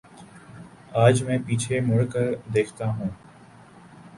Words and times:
آج 0.95 1.21
میں 1.23 1.37
پیچھے 1.47 1.79
مڑ 1.79 2.03
کر 2.05 2.33
دیکھتا 2.53 2.85
ہوں۔ 2.95 3.09